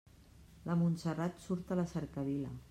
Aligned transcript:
La 0.69 0.77
Montserrat 0.79 1.45
surt 1.45 1.75
a 1.77 1.79
la 1.81 1.87
cercavila. 1.93 2.55